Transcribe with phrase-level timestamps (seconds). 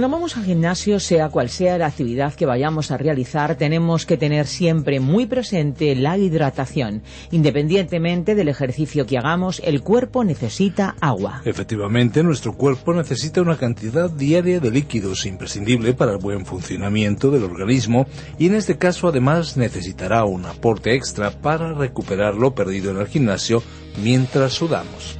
[0.00, 4.16] Cuando vamos al gimnasio, sea cual sea la actividad que vayamos a realizar, tenemos que
[4.16, 7.02] tener siempre muy presente la hidratación.
[7.32, 11.42] Independientemente del ejercicio que hagamos, el cuerpo necesita agua.
[11.44, 17.44] Efectivamente, nuestro cuerpo necesita una cantidad diaria de líquidos imprescindible para el buen funcionamiento del
[17.44, 18.06] organismo
[18.38, 23.06] y en este caso además necesitará un aporte extra para recuperar lo perdido en el
[23.06, 23.62] gimnasio
[24.02, 25.18] mientras sudamos.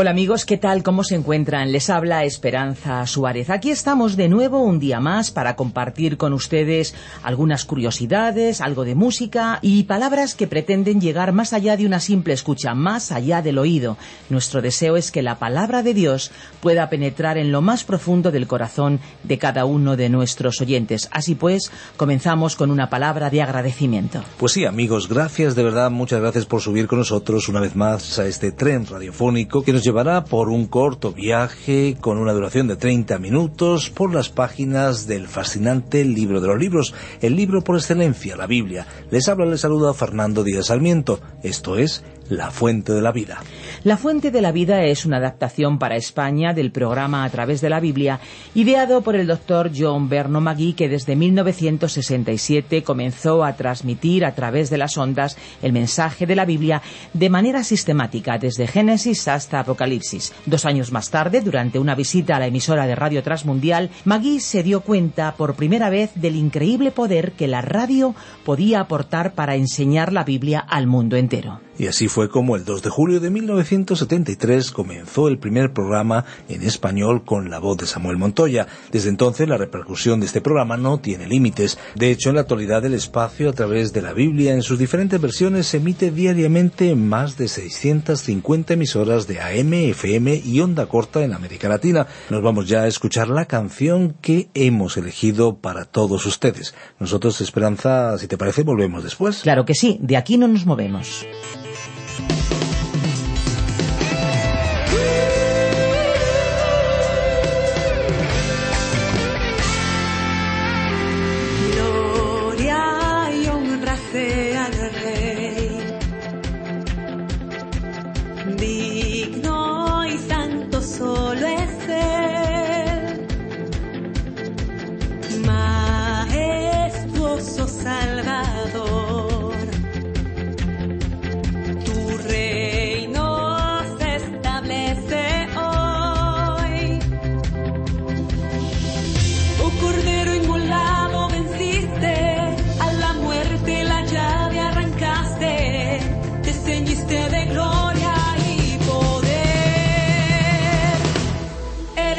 [0.00, 0.82] Hola amigos, ¿qué tal?
[0.82, 1.72] ¿Cómo se encuentran?
[1.72, 3.50] Les habla Esperanza Suárez.
[3.50, 8.94] Aquí estamos de nuevo un día más para compartir con ustedes algunas curiosidades, algo de
[8.94, 13.58] música y palabras que pretenden llegar más allá de una simple escucha, más allá del
[13.58, 13.98] oído.
[14.30, 16.30] Nuestro deseo es que la palabra de Dios
[16.62, 21.10] pueda penetrar en lo más profundo del corazón de cada uno de nuestros oyentes.
[21.12, 24.24] Así pues, comenzamos con una palabra de agradecimiento.
[24.38, 28.18] Pues sí, amigos, gracias de verdad, muchas gracias por subir con nosotros una vez más
[28.18, 32.76] a este tren radiofónico que nos llevará por un corto viaje con una duración de
[32.76, 38.36] 30 minutos por las páginas del fascinante libro de los libros, el libro por excelencia,
[38.36, 38.86] la Biblia.
[39.10, 41.18] Les habla, les saluda Fernando Díaz Sarmiento.
[41.42, 43.40] Esto es La Fuente de la Vida.
[43.82, 47.70] La Fuente de la Vida es una adaptación para España del programa A través de
[47.70, 48.20] la Biblia,
[48.54, 54.70] ideado por el doctor John Berno Magui, que desde 1967 comenzó a transmitir a través
[54.70, 56.82] de las ondas el mensaje de la Biblia
[57.14, 60.32] de manera sistemática, desde Génesis hasta Apocalipsis.
[60.46, 64.64] Dos años más tarde, durante una visita a la emisora de Radio Transmundial, Magui se
[64.64, 70.12] dio cuenta por primera vez del increíble poder que la radio podía aportar para enseñar
[70.12, 71.60] la Biblia al mundo entero.
[71.80, 76.62] Y así fue como el 2 de julio de 1973 comenzó el primer programa en
[76.62, 78.66] español con la voz de Samuel Montoya.
[78.92, 81.78] Desde entonces la repercusión de este programa no tiene límites.
[81.94, 85.18] De hecho, en la actualidad el espacio a través de la Biblia en sus diferentes
[85.18, 91.24] versiones se emite diariamente en más de 650 emisoras de AM, FM y onda corta
[91.24, 92.06] en América Latina.
[92.28, 96.74] Nos vamos ya a escuchar la canción que hemos elegido para todos ustedes.
[96.98, 99.40] Nosotros, Esperanza, si te parece, volvemos después.
[99.44, 101.24] Claro que sí, de aquí no nos movemos.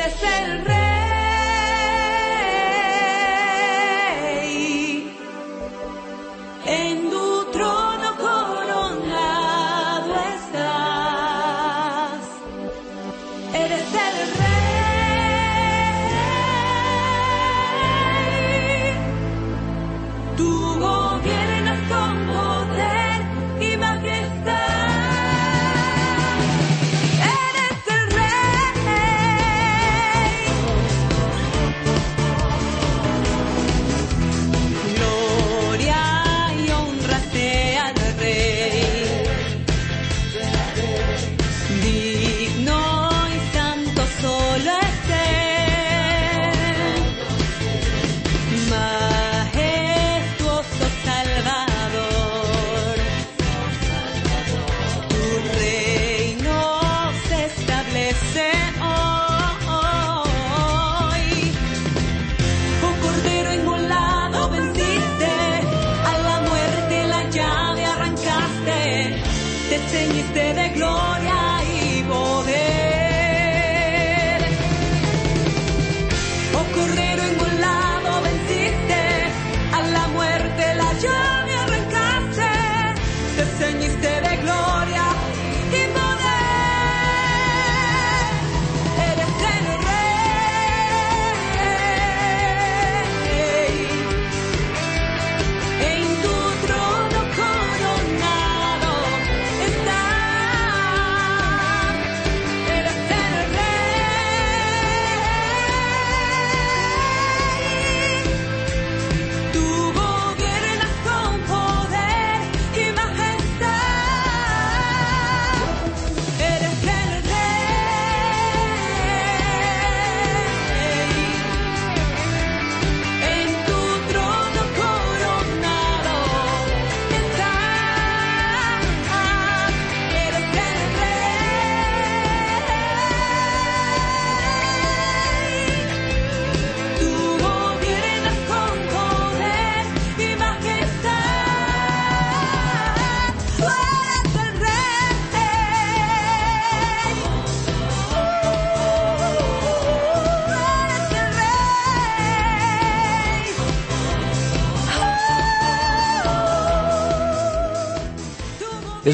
[0.02, 0.81] eres el rey.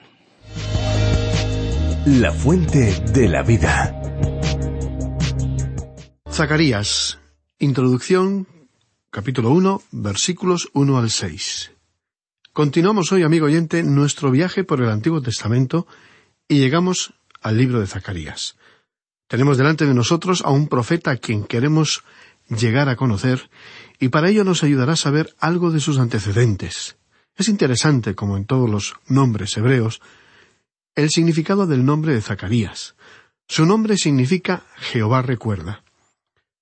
[2.07, 3.95] La Fuente de la Vida.
[6.31, 7.19] Zacarías
[7.61, 8.47] Introducción,
[9.11, 11.73] capítulo 1, versículos 1 al 6.
[12.53, 15.85] Continuamos hoy, amigo oyente, nuestro viaje por el Antiguo Testamento
[16.47, 18.57] y llegamos al libro de Zacarías.
[19.27, 22.05] Tenemos delante de nosotros a un profeta a quien queremos
[22.49, 23.51] llegar a conocer
[23.99, 26.97] y para ello nos ayudará a saber algo de sus antecedentes.
[27.35, 30.01] Es interesante, como en todos los nombres hebreos,
[30.95, 32.95] el significado del nombre de Zacarías.
[33.49, 35.83] Su nombre significa Jehová recuerda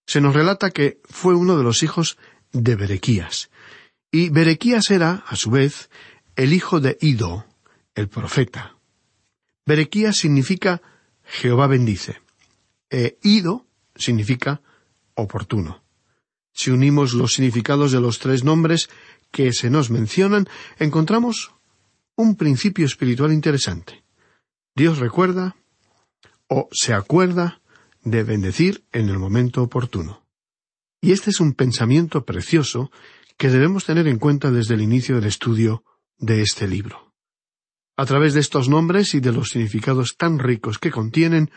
[0.06, 2.16] se nos relata que fue uno de los hijos
[2.52, 3.50] de Berequías.
[4.10, 5.90] Y Berequías era, a su vez,
[6.36, 7.44] el hijo de Ido,
[7.94, 8.76] el profeta.
[9.66, 10.80] Berequías significa
[11.24, 12.20] Jehová bendice.
[12.88, 13.66] E Ido
[13.96, 14.60] significa
[15.14, 15.82] oportuno.
[16.52, 18.88] Si unimos los significados de los tres nombres
[19.30, 21.52] que se nos mencionan, encontramos
[22.14, 24.04] un principio espiritual interesante.
[24.74, 25.56] Dios recuerda
[26.48, 27.60] o se acuerda
[28.06, 30.24] de bendecir en el momento oportuno.
[31.00, 32.92] Y este es un pensamiento precioso
[33.36, 35.84] que debemos tener en cuenta desde el inicio del estudio
[36.16, 37.12] de este libro.
[37.96, 41.50] A través de estos nombres y de los significados tan ricos que contienen,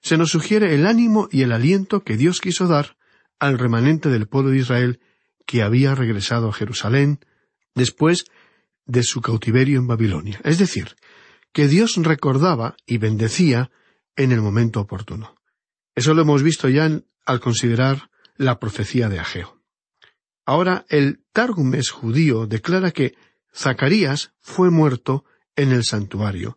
[0.00, 2.96] se nos sugiere el ánimo y el aliento que Dios quiso dar
[3.40, 5.00] al remanente del pueblo de Israel
[5.46, 7.18] que había regresado a Jerusalén
[7.74, 8.24] después
[8.86, 10.40] de su cautiverio en Babilonia.
[10.44, 10.94] Es decir,
[11.52, 13.72] que Dios recordaba y bendecía
[14.14, 15.37] en el momento oportuno.
[15.98, 16.88] Eso lo hemos visto ya
[17.26, 19.60] al considerar la profecía de Ageo.
[20.46, 23.16] Ahora el Targumes judío declara que
[23.52, 25.24] Zacarías fue muerto
[25.56, 26.56] en el santuario,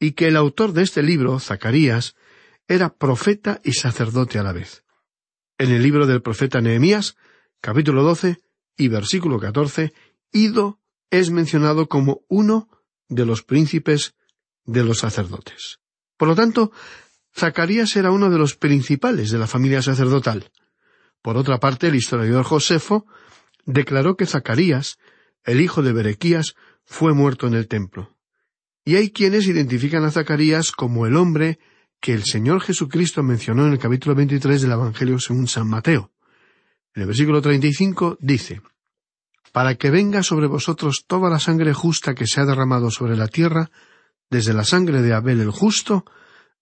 [0.00, 2.16] y que el autor de este libro, Zacarías,
[2.66, 4.82] era profeta y sacerdote a la vez.
[5.56, 7.16] En el libro del profeta Nehemías,
[7.60, 8.38] capítulo 12
[8.76, 9.92] y versículo 14,
[10.32, 12.68] Ido es mencionado como uno
[13.06, 14.16] de los príncipes
[14.64, 15.78] de los sacerdotes.
[16.16, 16.72] Por lo tanto,
[17.36, 20.50] Zacarías era uno de los principales de la familia sacerdotal.
[21.20, 23.06] Por otra parte, el historiador Josefo
[23.64, 24.98] declaró que Zacarías,
[25.42, 28.14] el hijo de Berequías, fue muerto en el templo.
[28.84, 31.58] Y hay quienes identifican a Zacarías como el hombre
[32.00, 36.12] que el Señor Jesucristo mencionó en el capítulo 23 del Evangelio según San Mateo.
[36.94, 38.60] En el versículo 35 dice,
[39.52, 43.26] Para que venga sobre vosotros toda la sangre justa que se ha derramado sobre la
[43.26, 43.70] tierra,
[44.30, 46.04] desde la sangre de Abel el justo,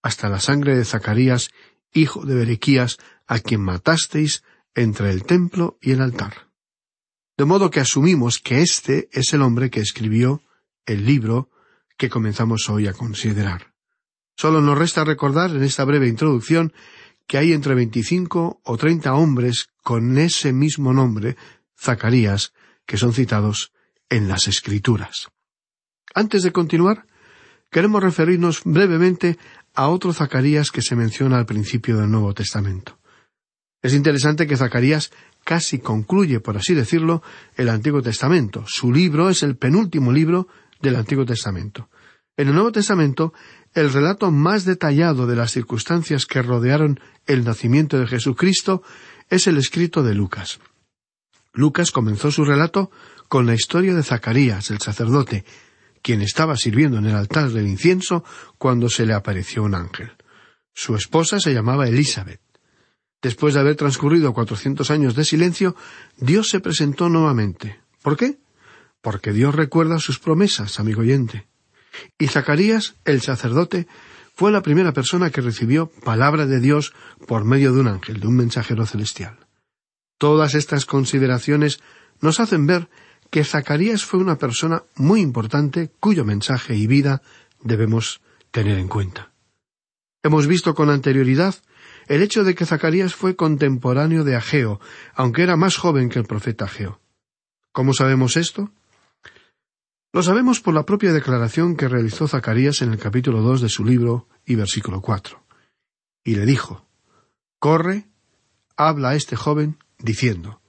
[0.02, 1.50] hasta la sangre de Zacarías,
[1.92, 4.42] hijo de Berequías, a quien matasteis
[4.74, 6.48] entre el templo y el altar.
[7.36, 10.42] De modo que asumimos que este es el hombre que escribió
[10.86, 11.50] el libro
[11.96, 13.72] que comenzamos hoy a considerar.
[14.36, 16.72] Solo nos resta recordar en esta breve introducción
[17.26, 21.36] que hay entre veinticinco o treinta hombres con ese mismo nombre,
[21.78, 22.52] Zacarías,
[22.86, 23.72] que son citados
[24.08, 25.28] en las Escrituras.
[26.14, 27.06] Antes de continuar,
[27.70, 29.38] queremos referirnos brevemente
[29.74, 32.98] a otro Zacarías que se menciona al principio del Nuevo Testamento.
[33.82, 35.10] Es interesante que Zacarías
[35.44, 37.22] casi concluye, por así decirlo,
[37.56, 38.64] el Antiguo Testamento.
[38.66, 40.46] Su libro es el penúltimo libro
[40.80, 41.88] del Antiguo Testamento.
[42.36, 43.32] En el Nuevo Testamento,
[43.74, 48.82] el relato más detallado de las circunstancias que rodearon el nacimiento de Jesucristo
[49.28, 50.60] es el escrito de Lucas.
[51.52, 52.90] Lucas comenzó su relato
[53.28, 55.44] con la historia de Zacarías, el sacerdote,
[56.02, 58.24] quien estaba sirviendo en el altar del incienso
[58.58, 60.12] cuando se le apareció un ángel.
[60.74, 62.40] Su esposa se llamaba Elizabeth.
[63.22, 65.76] Después de haber transcurrido cuatrocientos años de silencio,
[66.16, 67.80] Dios se presentó nuevamente.
[68.02, 68.38] ¿Por qué?
[69.00, 71.46] Porque Dios recuerda sus promesas, amigo oyente.
[72.18, 73.86] Y Zacarías, el sacerdote,
[74.34, 76.92] fue la primera persona que recibió palabra de Dios
[77.28, 79.46] por medio de un ángel, de un mensajero celestial.
[80.18, 81.80] Todas estas consideraciones
[82.20, 82.88] nos hacen ver
[83.32, 87.22] que Zacarías fue una persona muy importante cuyo mensaje y vida
[87.62, 88.20] debemos
[88.50, 89.32] tener en cuenta.
[90.22, 91.54] Hemos visto con anterioridad
[92.08, 94.80] el hecho de que Zacarías fue contemporáneo de Ageo,
[95.14, 97.00] aunque era más joven que el profeta Ageo.
[97.72, 98.70] ¿Cómo sabemos esto?
[100.12, 103.82] Lo sabemos por la propia declaración que realizó Zacarías en el capítulo dos de su
[103.82, 105.42] libro y versículo cuatro.
[106.22, 106.84] Y le dijo
[107.58, 108.08] Corre,
[108.76, 110.61] habla a este joven, diciendo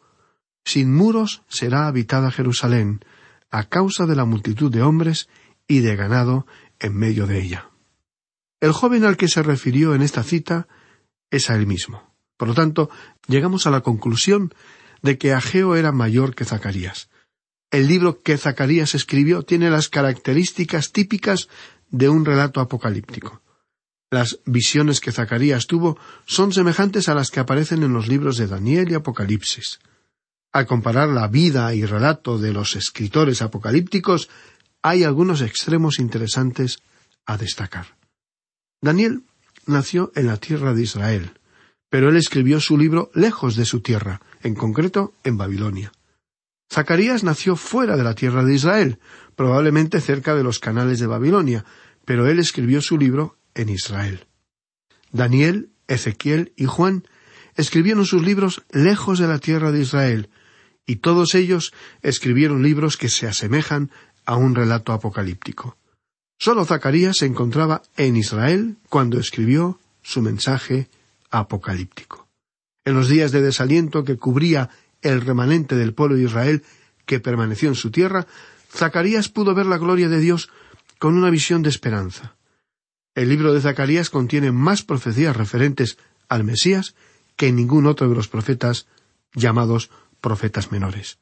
[0.66, 3.04] Sin muros será habitada Jerusalén,
[3.52, 5.30] a causa de la multitud de hombres
[5.68, 6.48] y de ganado
[6.80, 7.70] en medio de ella.
[8.60, 10.68] El joven al que se refirió en esta cita
[11.30, 12.14] es a él mismo.
[12.38, 12.90] Por lo tanto,
[13.28, 14.54] llegamos a la conclusión
[15.02, 17.10] de que Ageo era mayor que Zacarías.
[17.72, 21.50] El libro que Zacarías escribió tiene las características típicas
[21.90, 23.42] de un relato apocalíptico.
[24.10, 28.48] Las visiones que Zacarías tuvo son semejantes a las que aparecen en los libros de
[28.48, 29.80] Daniel y Apocalipsis.
[30.54, 34.30] Al comparar la vida y relato de los escritores apocalípticos,
[34.84, 36.78] hay algunos extremos interesantes
[37.26, 37.98] a destacar.
[38.80, 39.24] Daniel
[39.66, 41.32] nació en la tierra de Israel,
[41.90, 45.92] pero él escribió su libro lejos de su tierra, en concreto en Babilonia.
[46.72, 49.00] Zacarías nació fuera de la tierra de Israel,
[49.36, 51.66] probablemente cerca de los canales de Babilonia,
[52.06, 54.28] pero él escribió su libro en Israel.
[55.12, 57.08] Daniel, Ezequiel y Juan
[57.56, 60.30] escribieron sus libros lejos de la tierra de Israel,
[60.86, 63.92] y todos ellos escribieron libros que se asemejan
[64.26, 65.78] a un relato apocalíptico.
[66.40, 70.90] Solo Zacarías se encontraba en Israel cuando escribió su mensaje
[71.32, 72.28] apocalíptico.
[72.86, 74.70] En los días de desaliento que cubría
[75.02, 76.64] el remanente del pueblo de Israel
[77.06, 78.28] que permaneció en su tierra,
[78.72, 80.50] Zacarías pudo ver la gloria de Dios
[81.00, 82.36] con una visión de esperanza.
[83.16, 85.98] El libro de Zacarías contiene más profecías referentes
[86.28, 86.96] al Mesías
[87.36, 88.88] que ningún otro de los profetas
[89.34, 89.92] llamados
[90.24, 91.20] profetas menores.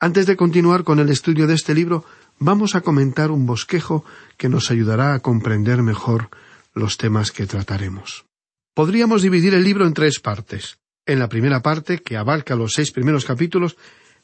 [0.00, 2.04] Antes de continuar con el estudio de este libro,
[2.38, 4.04] vamos a comentar un bosquejo
[4.36, 6.28] que nos ayudará a comprender mejor
[6.74, 8.26] los temas que trataremos.
[8.74, 10.78] Podríamos dividir el libro en tres partes.
[11.06, 13.76] En la primera parte, que abarca los seis primeros capítulos,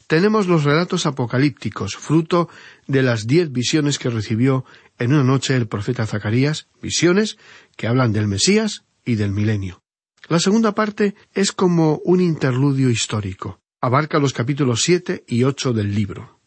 [0.09, 2.49] tenemos los relatos apocalípticos, fruto
[2.87, 4.65] de las diez visiones que recibió
[4.99, 7.39] en una noche el profeta Zacarías, visiones
[7.77, 9.83] que hablan del Mesías y del milenio.
[10.29, 13.61] La segunda parte es como un interludio histórico.
[13.81, 16.41] Abarca los capítulos siete y ocho del libro.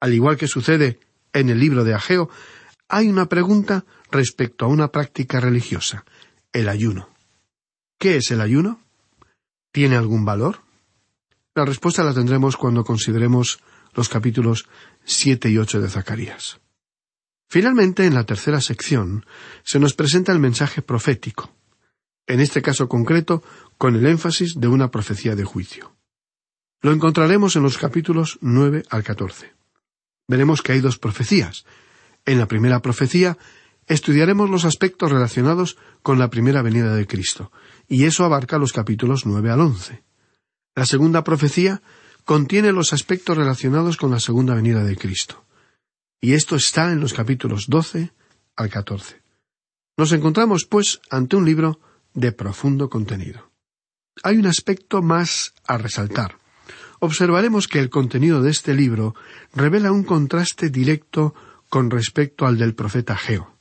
[0.00, 1.00] Al igual que sucede
[1.32, 2.30] en el libro de Ageo,
[2.88, 6.04] hay una pregunta respecto a una práctica religiosa,
[6.52, 7.08] el ayuno.
[7.98, 8.80] ¿Qué es el ayuno?
[9.72, 10.60] ¿Tiene algún valor?
[11.56, 13.58] La respuesta la tendremos cuando consideremos
[13.94, 14.68] los capítulos
[15.04, 16.60] siete y ocho de Zacarías.
[17.48, 19.26] Finalmente, en la tercera sección,
[19.64, 21.50] se nos presenta el mensaje profético,
[22.28, 23.42] en este caso concreto,
[23.78, 25.95] con el énfasis de una profecía de juicio.
[26.82, 29.54] Lo encontraremos en los capítulos nueve al catorce.
[30.28, 31.64] Veremos que hay dos profecías.
[32.24, 33.38] En la primera profecía
[33.86, 37.52] estudiaremos los aspectos relacionados con la primera venida de Cristo,
[37.88, 40.02] y eso abarca los capítulos nueve al once.
[40.74, 41.82] La segunda profecía
[42.24, 45.44] contiene los aspectos relacionados con la segunda venida de Cristo,
[46.20, 48.12] y esto está en los capítulos doce
[48.56, 49.22] al catorce.
[49.96, 51.80] Nos encontramos, pues, ante un libro
[52.12, 53.50] de profundo contenido.
[54.22, 56.38] Hay un aspecto más a resaltar.
[57.00, 59.14] Observaremos que el contenido de este libro
[59.54, 61.34] revela un contraste directo
[61.68, 63.54] con respecto al del profeta Ageo.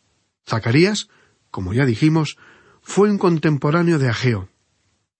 [0.47, 1.09] Zacarías,
[1.51, 2.37] como ya dijimos,
[2.81, 4.49] fue un contemporáneo de Ageo.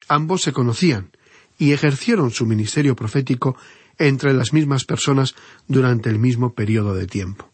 [0.07, 1.11] Ambos se conocían
[1.57, 3.57] y ejercieron su ministerio profético
[3.97, 5.35] entre las mismas personas
[5.67, 7.51] durante el mismo periodo de tiempo.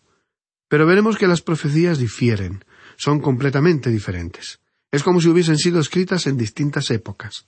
[0.68, 2.66] Pero veremos que las profecías difieren,
[2.98, 4.60] son completamente diferentes.
[4.92, 7.46] Es como si hubiesen sido escritas en distintas épocas,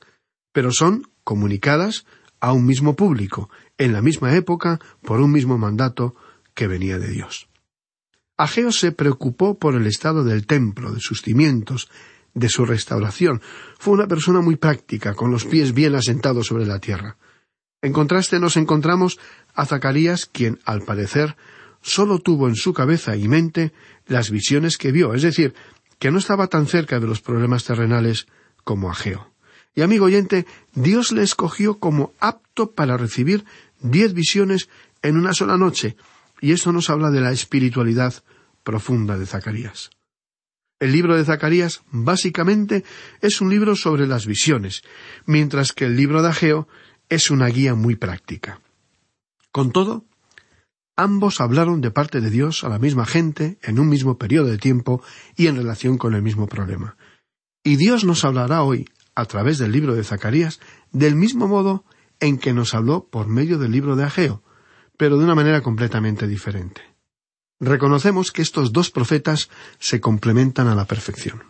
[0.51, 2.05] pero son comunicadas
[2.43, 6.13] a un mismo público, en la misma época, por un mismo mandato
[6.53, 7.47] que venía de Dios.
[8.35, 11.89] Ageo se preocupó por el estado del templo, de sus cimientos,
[12.33, 13.41] de su restauración.
[13.79, 17.15] Fue una persona muy práctica, con los pies bien asentados sobre la tierra.
[17.81, 19.19] En contraste nos encontramos
[19.53, 21.38] a Zacarías, quien, al parecer,
[21.81, 23.71] sólo tuvo en su cabeza y mente
[24.05, 25.53] las visiones que vio, es decir,
[25.97, 28.27] que no estaba tan cerca de los problemas terrenales
[28.65, 29.32] como Ageo.
[29.75, 33.45] Y amigo oyente, Dios le escogió como apto para recibir
[33.79, 34.69] diez visiones
[35.01, 35.95] en una sola noche,
[36.41, 38.23] y eso nos habla de la espiritualidad
[38.63, 39.89] profunda de Zacarías.
[40.79, 42.83] El libro de Zacarías básicamente
[43.21, 44.83] es un libro sobre las visiones,
[45.25, 46.67] mientras que el libro de Ageo
[47.09, 48.59] es una guía muy práctica.
[49.51, 50.05] Con todo,
[50.97, 54.57] ambos hablaron de parte de Dios a la misma gente en un mismo periodo de
[54.57, 55.01] tiempo
[55.35, 56.97] y en relación con el mismo problema.
[57.63, 60.60] Y Dios nos hablará hoy, a través del libro de Zacarías,
[60.91, 61.86] del mismo modo
[62.20, 64.43] en que nos habló por medio del libro de Ageo,
[64.98, 66.82] pero de una manera completamente diferente.
[67.60, 71.43] Reconocemos que estos dos profetas se complementan a la perfección.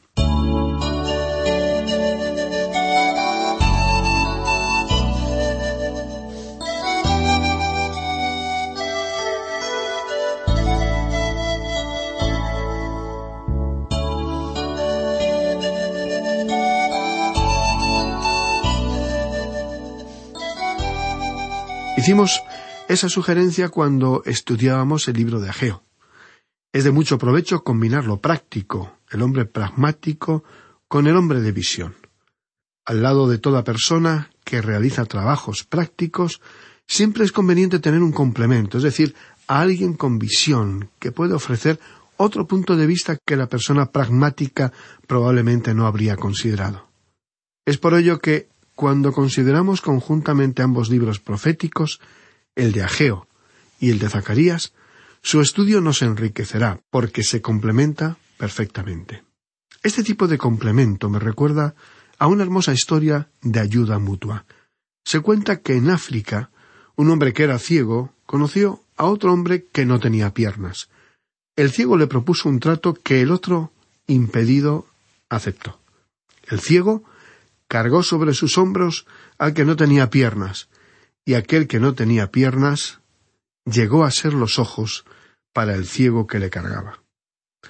[22.03, 22.43] Hicimos
[22.89, 25.85] esa sugerencia cuando estudiábamos el libro de Ageo.
[26.73, 30.43] Es de mucho provecho combinar lo práctico, el hombre pragmático,
[30.89, 31.95] con el hombre de visión.
[32.83, 36.41] Al lado de toda persona que realiza trabajos prácticos,
[36.85, 39.15] siempre es conveniente tener un complemento, es decir,
[39.47, 41.79] a alguien con visión que puede ofrecer
[42.17, 44.73] otro punto de vista que la persona pragmática
[45.07, 46.85] probablemente no habría considerado.
[47.65, 51.99] Es por ello que cuando consideramos conjuntamente ambos libros proféticos,
[52.55, 53.27] el de Ageo
[53.79, 54.73] y el de Zacarías,
[55.21, 59.23] su estudio nos enriquecerá, porque se complementa perfectamente.
[59.81, 61.75] Este tipo de complemento me recuerda
[62.19, 64.45] a una hermosa historia de ayuda mutua.
[65.05, 66.51] Se cuenta que en África,
[66.95, 70.89] un hombre que era ciego conoció a otro hombre que no tenía piernas.
[71.55, 73.71] El ciego le propuso un trato que el otro,
[74.07, 74.88] impedido,
[75.29, 75.79] aceptó.
[76.47, 77.03] El ciego
[77.67, 79.06] cargó sobre sus hombros
[79.38, 80.69] al que no tenía piernas,
[81.26, 82.99] y aquel que no tenía piernas
[83.65, 85.06] llegó a ser los ojos
[85.54, 87.02] para el ciego que le cargaba.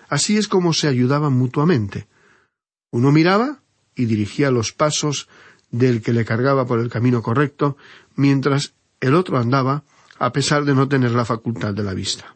[0.10, 2.08] Así es como se ayudaban mutuamente.
[2.91, 3.62] Uno miraba
[3.95, 5.27] y dirigía los pasos
[5.69, 7.77] del que le cargaba por el camino correcto,
[8.15, 9.84] mientras el otro andaba,
[10.19, 12.36] a pesar de no tener la facultad de la vista.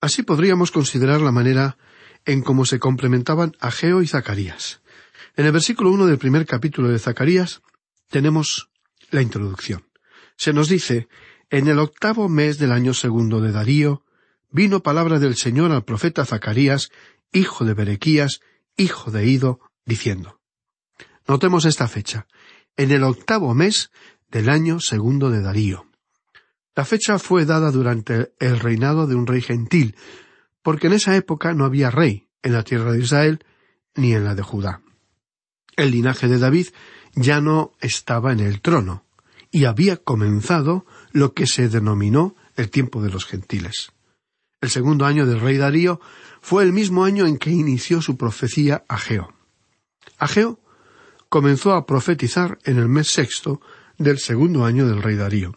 [0.00, 1.76] Así podríamos considerar la manera
[2.24, 4.80] en cómo se complementaban Ageo y Zacarías.
[5.36, 7.62] En el versículo uno del primer capítulo de Zacarías
[8.08, 8.70] tenemos
[9.10, 9.84] la introducción.
[10.36, 11.08] Se nos dice
[11.50, 14.04] En el octavo mes del año segundo de Darío,
[14.50, 16.90] vino palabra del Señor al profeta Zacarías,
[17.32, 18.40] hijo de Berequías,
[18.76, 20.40] hijo de Ido, diciendo.
[21.26, 22.26] Notemos esta fecha.
[22.76, 23.90] En el octavo mes
[24.30, 25.86] del año segundo de Darío.
[26.76, 29.96] La fecha fue dada durante el reinado de un rey gentil,
[30.62, 33.44] porque en esa época no había rey en la tierra de Israel
[33.94, 34.84] ni en la de Judá.
[35.76, 36.68] El linaje de David
[37.14, 39.04] ya no estaba en el trono,
[39.50, 43.92] y había comenzado lo que se denominó el tiempo de los gentiles.
[44.60, 46.00] El segundo año del rey Darío
[46.40, 49.32] fue el mismo año en que inició su profecía Ageo.
[50.18, 50.58] Ageo
[51.28, 53.60] comenzó a profetizar en el mes sexto
[53.98, 55.56] del segundo año del rey Darío.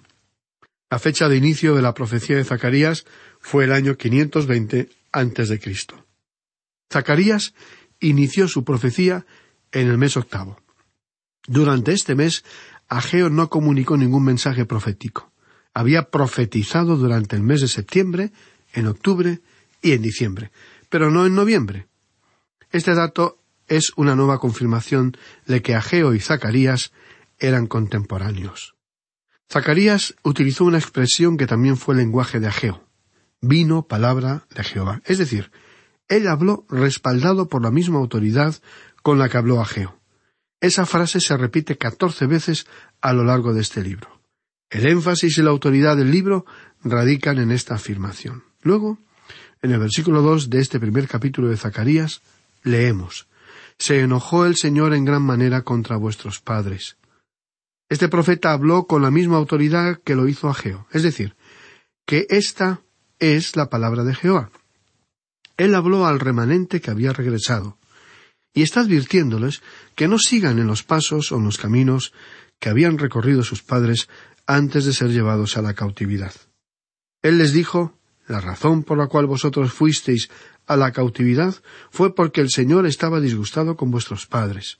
[0.89, 3.05] La fecha de inicio de la profecía de Zacarías
[3.39, 6.05] fue el año 520 antes de Cristo.
[6.91, 7.53] Zacarías
[7.99, 9.25] inició su profecía
[9.71, 10.57] en el mes octavo.
[11.47, 12.43] Durante este mes,
[12.89, 15.31] Ageo no comunicó ningún mensaje profético.
[15.73, 18.31] Había profetizado durante el mes de septiembre,
[18.73, 19.41] en octubre
[19.81, 20.51] y en diciembre,
[20.89, 21.87] pero no en noviembre.
[22.71, 26.91] Este dato es una nueva confirmación de que Ageo y Zacarías
[27.39, 28.75] eran contemporáneos.
[29.51, 32.83] Zacarías utilizó una expresión que también fue el lenguaje de Ageo.
[33.39, 35.01] Vino palabra de Jehová.
[35.05, 35.51] Es decir,
[36.07, 38.55] él habló respaldado por la misma autoridad
[39.07, 40.01] con la que habló Ageo.
[40.59, 42.67] Esa frase se repite catorce veces
[42.99, 44.19] a lo largo de este libro.
[44.69, 46.45] El énfasis y la autoridad del libro
[46.83, 48.43] radican en esta afirmación.
[48.63, 48.97] Luego,
[49.61, 52.21] en el versículo dos de este primer capítulo de Zacarías,
[52.63, 53.29] leemos
[53.77, 56.97] Se enojó el Señor en gran manera contra vuestros padres.
[57.87, 61.37] Este profeta habló con la misma autoridad que lo hizo Ageo, es decir,
[62.05, 62.81] que esta
[63.19, 64.51] es la palabra de Jehová.
[65.55, 67.77] Él habló al remanente que había regresado,
[68.57, 69.61] y está advirtiéndoles
[69.93, 72.11] que no sigan en los pasos o en los caminos
[72.57, 74.09] que habían recorrido sus padres
[74.47, 76.33] antes de ser llevados a la cautividad.
[77.21, 77.93] Él les dijo
[78.25, 80.31] La razón por la cual vosotros fuisteis
[80.65, 81.53] a la cautividad
[81.91, 84.79] fue porque el Señor estaba disgustado con vuestros padres.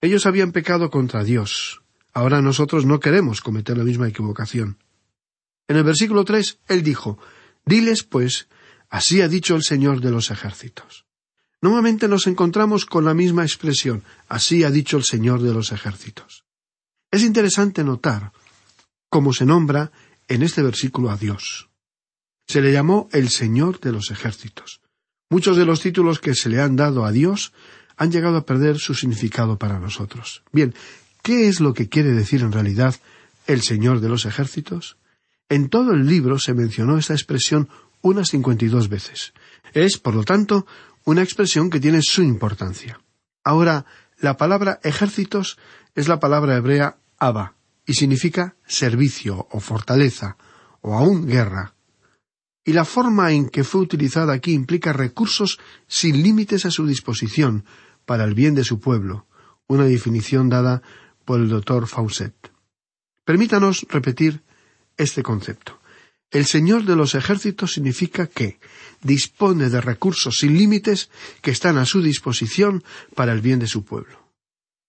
[0.00, 1.82] Ellos habían pecado contra Dios.
[2.12, 4.78] Ahora nosotros no queremos cometer la misma equivocación.
[5.66, 7.18] En el versículo tres, él dijo
[7.66, 8.46] Diles, pues,
[8.88, 11.09] así ha dicho el Señor de los ejércitos.
[11.62, 16.44] Nuevamente nos encontramos con la misma expresión, así ha dicho el Señor de los ejércitos.
[17.10, 18.32] Es interesante notar
[19.10, 19.92] cómo se nombra
[20.28, 21.68] en este versículo a Dios.
[22.46, 24.80] Se le llamó el Señor de los ejércitos.
[25.28, 27.52] Muchos de los títulos que se le han dado a Dios
[27.96, 30.42] han llegado a perder su significado para nosotros.
[30.52, 30.74] Bien,
[31.22, 32.94] ¿qué es lo que quiere decir en realidad
[33.46, 34.96] el Señor de los ejércitos?
[35.48, 37.68] En todo el libro se mencionó esta expresión
[38.02, 39.32] unas cincuenta y dos veces.
[39.72, 40.66] Es, por lo tanto,
[41.04, 43.00] una expresión que tiene su importancia.
[43.44, 43.86] Ahora,
[44.18, 45.58] la palabra ejércitos
[45.94, 47.54] es la palabra hebrea Abba,
[47.86, 50.36] y significa servicio o fortaleza,
[50.80, 51.74] o aún guerra.
[52.64, 57.64] Y la forma en que fue utilizada aquí implica recursos sin límites a su disposición
[58.04, 59.26] para el bien de su pueblo,
[59.66, 60.82] una definición dada
[61.24, 62.52] por el doctor Fawcett.
[63.24, 64.42] Permítanos repetir
[64.96, 65.79] este concepto.
[66.30, 68.60] El Señor de los ejércitos significa que
[69.02, 71.10] dispone de recursos sin límites
[71.42, 74.20] que están a su disposición para el bien de su pueblo.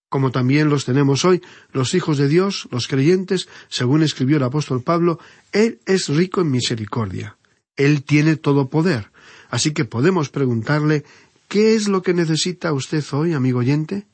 [0.10, 4.84] Como también los tenemos hoy los hijos de Dios, los creyentes, según escribió el apóstol
[4.84, 5.20] Pablo,
[5.52, 7.38] Él es rico en misericordia.
[7.76, 9.10] Él tiene todo poder.
[9.50, 11.06] Así que podemos preguntarle
[11.48, 14.06] ¿qué es lo que necesita usted hoy, amigo oyente?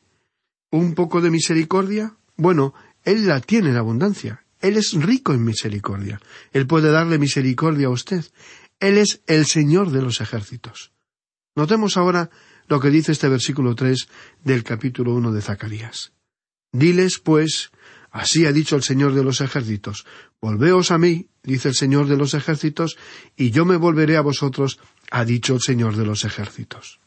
[0.71, 2.15] ¿Un poco de misericordia?
[2.35, 4.45] Bueno, Él la tiene en abundancia.
[4.61, 6.19] Él es rico en misericordia.
[6.51, 8.25] Él puede darle misericordia a usted.
[8.79, 10.91] Él es el Señor de los ejércitos.
[11.55, 12.29] Notemos ahora
[12.67, 14.07] lo que dice este versículo tres
[14.43, 16.13] del capítulo uno de Zacarías.
[16.71, 17.71] Diles, pues,
[18.11, 20.05] así ha dicho el Señor de los ejércitos,
[20.41, 22.97] volveos a mí, dice el Señor de los ejércitos,
[23.35, 26.99] y yo me volveré a vosotros, ha dicho el Señor de los ejércitos.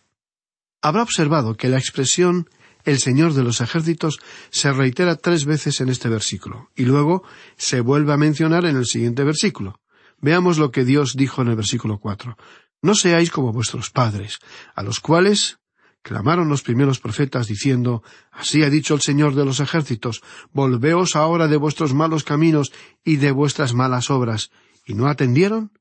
[0.83, 2.49] Habrá observado que la expresión
[2.85, 4.19] el Señor de los ejércitos
[4.51, 7.23] se reitera tres veces en este versículo, y luego
[7.57, 9.81] se vuelve a mencionar en el siguiente versículo.
[10.21, 12.37] Veamos lo que Dios dijo en el versículo cuatro.
[12.83, 14.39] No seáis como vuestros padres,
[14.75, 15.59] a los cuales
[16.03, 21.47] clamaron los primeros profetas diciendo Así ha dicho el Señor de los ejércitos, volveos ahora
[21.47, 22.73] de vuestros malos caminos
[23.05, 24.51] y de vuestras malas obras.
[24.87, 25.73] ¿Y no atendieron?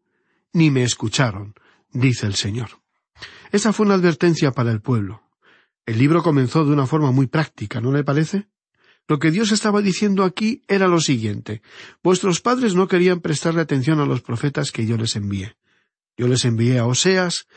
[0.52, 1.54] Ni me escucharon,
[1.92, 2.82] dice el Señor.
[3.52, 5.24] Esa fue una advertencia para el pueblo.
[5.86, 8.48] El libro comenzó de una forma muy práctica, ¿no le parece?
[9.08, 11.63] Lo que Dios estaba diciendo aquí era lo siguiente
[12.04, 15.58] Vuestros padres no querían prestarle atención a los profetas que yo les envié.
[16.15, 17.48] Yo les envié a Oseas,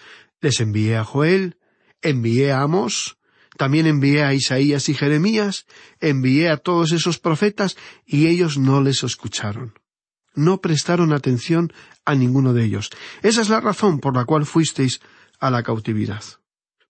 [0.40, 1.58] les envié a Joel,
[2.00, 3.18] envié a Amós,
[3.58, 5.66] también envié a Isaías y Jeremías,
[6.00, 9.74] envié a todos esos profetas, y ellos no les escucharon.
[10.34, 11.72] No prestaron atención
[12.04, 12.90] a ninguno de ellos.
[13.22, 15.00] Esa es la razón por la cual fuisteis
[15.38, 16.22] a la cautividad.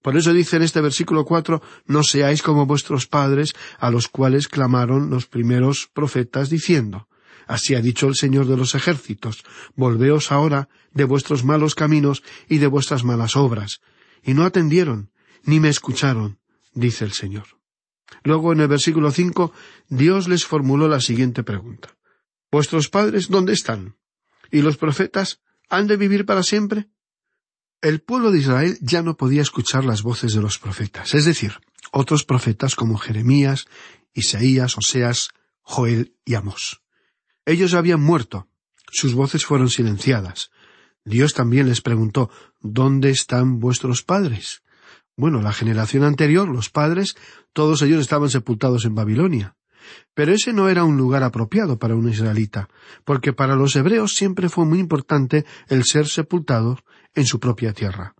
[0.03, 4.49] Por eso dice en este versículo cuatro No seáis como vuestros padres, a los cuales
[4.49, 7.09] clamaron los primeros profetas, diciendo
[7.47, 12.59] Así ha dicho el Señor de los ejércitos Volveos ahora de vuestros malos caminos y
[12.59, 13.81] de vuestras malas obras.
[14.23, 15.11] Y no atendieron,
[15.45, 16.39] ni me escucharon,
[16.73, 17.47] dice el Señor.
[18.25, 19.53] Luego en el versículo cinco
[19.89, 21.97] Dios les formuló la siguiente pregunta
[22.51, 23.97] ¿Vuestros padres dónde están?
[24.51, 26.89] ¿Y los profetas han de vivir para siempre?
[27.83, 31.55] El pueblo de Israel ya no podía escuchar las voces de los profetas, es decir,
[31.91, 33.67] otros profetas como Jeremías,
[34.15, 35.31] Isaías, Oseas,
[35.63, 36.81] Joel y Amós.
[37.45, 38.49] Ellos habían muerto,
[38.91, 40.51] sus voces fueron silenciadas.
[41.05, 44.63] Dios también les preguntó ¿Dónde están vuestros padres?
[45.17, 47.17] Bueno, la generación anterior, los padres,
[47.53, 49.57] todos ellos estaban sepultados en Babilonia.
[50.15, 52.69] Pero ese no era un lugar apropiado para un israelita,
[53.05, 58.15] porque para los hebreos siempre fue muy importante el ser sepultados en su propia tierra.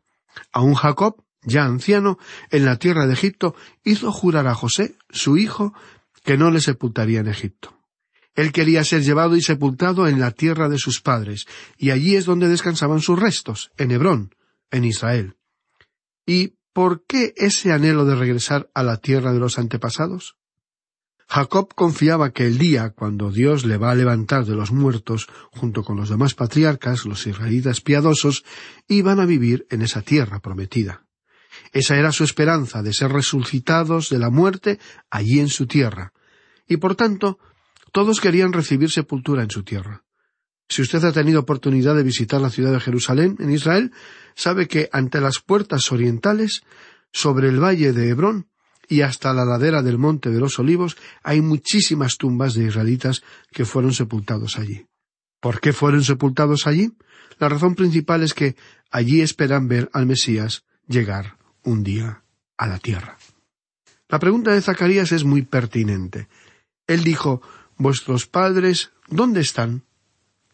[0.53, 2.19] Aun Jacob, ya anciano,
[2.51, 5.75] en la tierra de Egipto, hizo jurar a José, su hijo,
[6.25, 7.77] que no le sepultaría en Egipto.
[8.35, 12.25] Él quería ser llevado y sepultado en la tierra de sus padres, y allí es
[12.25, 14.35] donde descansaban sus restos, en Hebrón,
[14.71, 15.37] en Israel.
[16.25, 20.37] ¿Y por qué ese anhelo de regresar a la tierra de los antepasados?
[21.35, 25.83] Jacob confiaba que el día cuando Dios le va a levantar de los muertos, junto
[25.83, 28.45] con los demás patriarcas, los israelitas piadosos,
[28.87, 31.07] iban a vivir en esa tierra prometida.
[31.73, 36.13] Esa era su esperanza de ser resucitados de la muerte allí en su tierra.
[36.69, 37.39] Y por tanto,
[37.93, 40.05] todos querían recibir sepultura en su tierra.
[40.69, 43.91] Si usted ha tenido oportunidad de visitar la ciudad de Jerusalén, en Israel,
[44.35, 46.63] sabe que ante las puertas orientales,
[47.11, 48.52] sobre el valle de Hebrón,
[48.93, 53.65] y hasta la ladera del monte de los olivos hay muchísimas tumbas de israelitas que
[53.65, 54.85] fueron sepultados allí.
[55.41, 56.93] ¿Por qué fueron sepultados allí?
[57.39, 58.55] La razón principal es que
[58.91, 62.23] allí esperan ver al Mesías llegar un día
[62.59, 63.17] a la tierra.
[64.11, 66.29] La pregunta de Zacarías es muy pertinente.
[66.87, 67.41] Él dijo
[67.79, 69.85] Vuestros padres, ¿dónde están?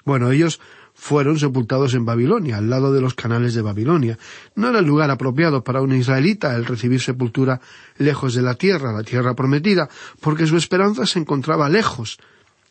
[0.05, 0.61] Bueno, ellos
[0.98, 4.18] fueron sepultados en Babilonia, al lado de los canales de Babilonia.
[4.56, 7.61] No era el lugar apropiado para un israelita el recibir sepultura
[7.98, 9.88] lejos de la tierra, la tierra prometida,
[10.20, 12.18] porque su esperanza se encontraba lejos,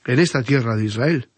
[0.06, 1.30] en esta tierra de Israel.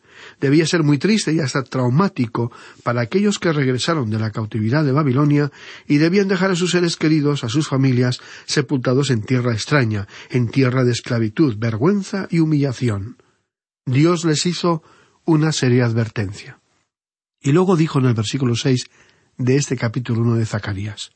[0.42, 2.52] Debía ser muy triste y hasta traumático
[2.84, 5.52] para aquellos que regresaron de la cautividad de Babilonia
[5.88, 10.50] y debían dejar a sus seres queridos, a sus familias, sepultados en tierra extraña, en
[10.50, 13.18] tierra de esclavitud, vergüenza y humillación.
[13.86, 14.84] Dios les hizo
[15.26, 16.59] una seria advertencia.
[17.42, 18.90] Y luego dijo en el versículo seis
[19.38, 21.12] de este capítulo uno de Zacarías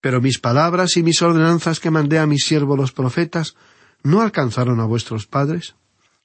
[0.00, 3.54] Pero mis palabras y mis ordenanzas que mandé a mis siervos los profetas
[4.02, 5.74] no alcanzaron a vuestros padres.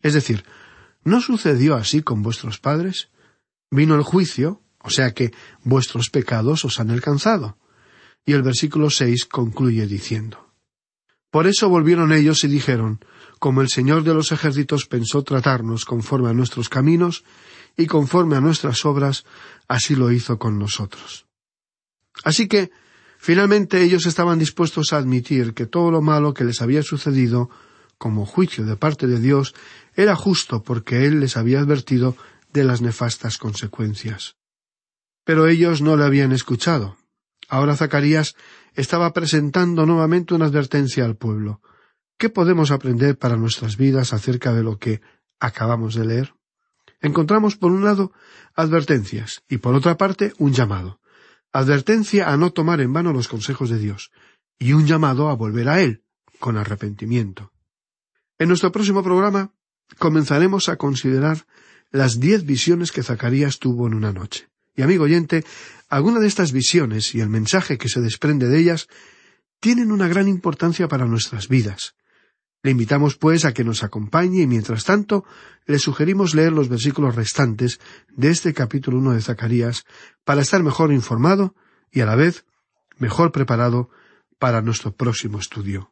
[0.02, 0.46] Es decir,
[1.06, 3.10] ¿No sucedió así con vuestros padres?
[3.70, 5.32] Vino el juicio, o sea que
[5.64, 7.60] vuestros pecados os han alcanzado.
[8.26, 10.50] Y el versículo seis concluye diciendo
[11.30, 13.06] Por eso volvieron ellos y dijeron
[13.38, 17.24] Como el Señor de los ejércitos pensó tratarnos conforme a nuestros caminos
[17.78, 19.26] y conforme a nuestras obras,
[19.68, 21.26] así lo hizo con nosotros.
[22.24, 22.72] Así que,
[23.18, 27.50] finalmente ellos estaban dispuestos a admitir que todo lo malo que les había sucedido
[27.98, 29.56] como juicio de parte de Dios
[29.96, 32.16] era justo porque Él les había advertido
[32.52, 34.36] de las nefastas consecuencias.
[35.24, 36.98] Pero ellos no le habían escuchado.
[37.48, 38.36] Ahora Zacarías
[38.74, 41.62] estaba presentando nuevamente una advertencia al pueblo.
[42.18, 45.02] ¿Qué podemos aprender para nuestras vidas acerca de lo que
[45.40, 46.34] acabamos de leer?
[47.02, 48.12] Encontramos por un lado
[48.56, 51.00] advertencias y por otra parte un llamado.
[51.52, 54.12] Advertencia a no tomar en vano los consejos de Dios
[54.60, 56.04] y un llamado a volver a Él
[56.40, 57.52] con arrepentimiento.
[58.38, 59.54] En nuestro próximo programa
[59.98, 61.46] comenzaremos a considerar
[61.92, 64.50] las diez visiones que Zacarías tuvo en una noche.
[64.76, 65.46] Y amigo oyente,
[65.88, 68.88] alguna de estas visiones y el mensaje que se desprende de ellas
[69.62, 71.96] tienen una gran importancia para nuestras vidas.
[72.66, 75.24] Le invitamos, pues, a que nos acompañe y, mientras tanto,
[75.68, 79.86] le sugerimos leer los versículos restantes de este capítulo uno de Zacarías
[80.24, 81.54] para estar mejor informado
[81.92, 82.44] y, a la vez,
[82.98, 83.92] mejor preparado
[84.40, 85.92] para nuestro próximo estudio.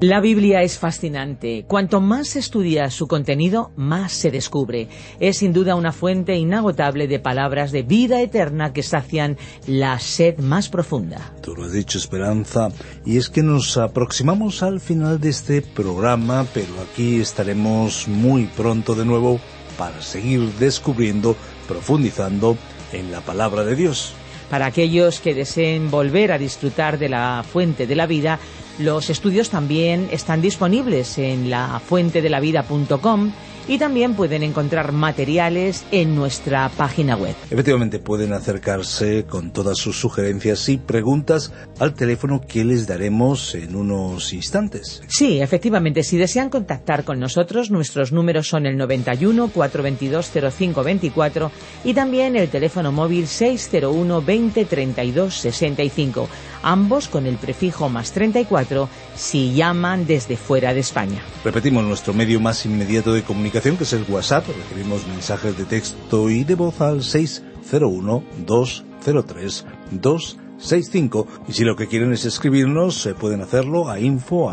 [0.00, 1.64] La Biblia es fascinante.
[1.66, 4.86] Cuanto más se estudia su contenido, más se descubre.
[5.18, 10.38] Es sin duda una fuente inagotable de palabras de vida eterna que sacian la sed
[10.38, 11.32] más profunda.
[11.40, 12.68] Tú lo has dicho, Esperanza,
[13.04, 18.94] y es que nos aproximamos al final de este programa, pero aquí estaremos muy pronto
[18.94, 19.40] de nuevo
[19.76, 21.34] para seguir descubriendo,
[21.66, 22.56] profundizando
[22.92, 24.12] en la palabra de Dios.
[24.48, 28.38] Para aquellos que deseen volver a disfrutar de la fuente de la vida,
[28.78, 33.32] los estudios también están disponibles en la fuentedelavida.com
[33.68, 37.34] y también pueden encontrar materiales en nuestra página web.
[37.50, 43.76] Efectivamente, pueden acercarse con todas sus sugerencias y preguntas al teléfono que les daremos en
[43.76, 45.02] unos instantes.
[45.08, 51.50] Sí, efectivamente, si desean contactar con nosotros, nuestros números son el 91 422 0524
[51.84, 56.28] y también el teléfono móvil 601 20 32 65
[56.62, 61.22] ambos con el prefijo más 34 si llaman desde fuera de España.
[61.44, 64.46] Repetimos nuestro medio más inmediato de comunicación que es el WhatsApp.
[64.46, 71.88] Recibimos mensajes de texto y de voz al 601 203 265 y si lo que
[71.88, 74.48] quieren es escribirnos se pueden hacerlo a info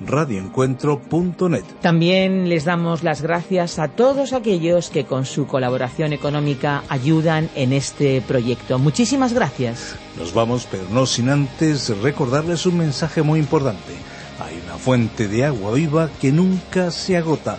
[0.00, 1.64] radioencuentro.net.
[1.82, 7.74] También les damos las gracias a todos aquellos que con su colaboración económica ayudan en
[7.74, 8.78] este proyecto.
[8.78, 9.94] Muchísimas gracias.
[10.18, 13.92] Nos vamos, pero no sin antes recordarles un mensaje muy importante.
[14.40, 17.58] Hay una fuente de agua viva que nunca se agota.